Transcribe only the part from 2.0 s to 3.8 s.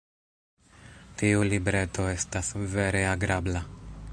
estas vere agrabla.